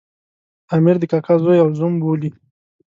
[0.67, 2.29] د امیر د کاکا زوی او زوم بولي.